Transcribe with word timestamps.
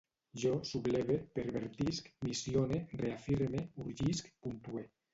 Jo 0.43 0.53
subleve, 0.69 1.17
pervertisc, 1.35 2.11
missione, 2.31 2.83
reafirme, 3.05 3.65
urgisc, 3.87 4.37
puntue 4.47 4.91